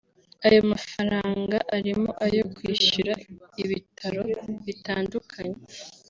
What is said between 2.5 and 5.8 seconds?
kwishyura ibitaro bitandukanye